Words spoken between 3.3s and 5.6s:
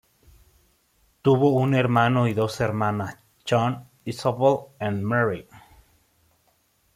John, Isobel and Mary.